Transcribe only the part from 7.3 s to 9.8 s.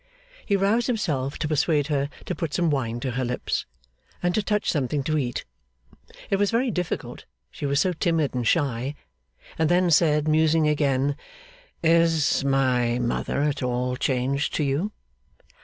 she was so timid and shy and